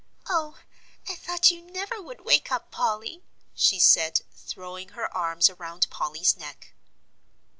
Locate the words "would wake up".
2.01-2.71